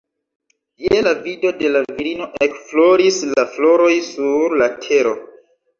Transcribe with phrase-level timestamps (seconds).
[0.85, 5.19] Je la vido de la virino ekfloris la floroj sur la tero